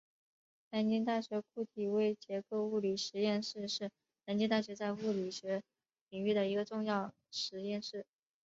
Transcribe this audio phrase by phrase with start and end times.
[0.71, 3.91] 南京大学固体微结构物理实验室是
[4.25, 5.61] 南京大学在物理学
[6.09, 8.07] 领域的一个重要实验室。